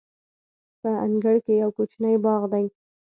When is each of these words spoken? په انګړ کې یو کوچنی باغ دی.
په 0.81 0.89
انګړ 1.05 1.35
کې 1.45 1.53
یو 1.61 1.69
کوچنی 1.77 2.15
باغ 2.23 2.41
دی. 2.53 2.65